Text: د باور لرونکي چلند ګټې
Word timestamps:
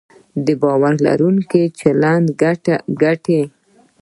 د 0.45 0.47
باور 0.61 0.93
لرونکي 1.07 1.63
چلند 1.79 2.27
ګټې 3.01 3.41